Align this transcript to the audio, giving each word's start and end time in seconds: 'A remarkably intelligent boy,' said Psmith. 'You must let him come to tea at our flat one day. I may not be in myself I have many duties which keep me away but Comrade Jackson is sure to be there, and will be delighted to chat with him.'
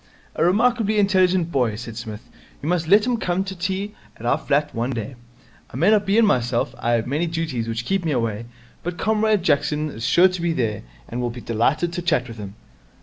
'A 0.35 0.43
remarkably 0.43 0.97
intelligent 0.97 1.51
boy,' 1.51 1.75
said 1.75 1.95
Psmith. 1.95 2.27
'You 2.59 2.67
must 2.67 2.87
let 2.87 3.05
him 3.05 3.17
come 3.17 3.43
to 3.43 3.55
tea 3.55 3.93
at 4.17 4.25
our 4.25 4.39
flat 4.39 4.73
one 4.73 4.89
day. 4.89 5.13
I 5.71 5.77
may 5.77 5.91
not 5.91 6.07
be 6.07 6.17
in 6.17 6.25
myself 6.25 6.73
I 6.79 6.93
have 6.93 7.05
many 7.05 7.27
duties 7.27 7.67
which 7.67 7.85
keep 7.85 8.03
me 8.03 8.11
away 8.11 8.45
but 8.81 8.97
Comrade 8.97 9.43
Jackson 9.43 9.91
is 9.91 10.03
sure 10.03 10.27
to 10.27 10.41
be 10.41 10.53
there, 10.53 10.81
and 11.07 11.21
will 11.21 11.29
be 11.29 11.39
delighted 11.39 11.93
to 11.93 12.01
chat 12.01 12.27
with 12.27 12.37
him.' 12.39 12.55